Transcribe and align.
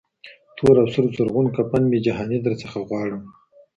تور 0.57 0.75
او 0.81 0.87
سور 0.93 1.05
زرغون 1.17 1.47
کفن 1.55 1.83
مي 1.91 1.99
جهاني 2.05 2.37
در 2.41 2.53
څخه 2.61 2.77
غواړم 2.89 3.23